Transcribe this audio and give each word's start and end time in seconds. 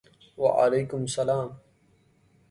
وعلیکم 0.37 1.01
السلام！ 1.01 1.61